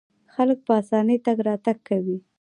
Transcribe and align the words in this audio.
خلک 0.33 0.59
په 0.67 0.73
اسانۍ 0.81 1.17
تګ 1.25 1.37
راتګ 1.47 1.77
کوي. 1.87 2.17